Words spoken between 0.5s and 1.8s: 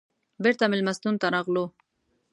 مېلمستون ته راغلو.